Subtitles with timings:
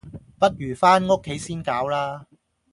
[0.39, 2.25] 不如返屋企先搞啦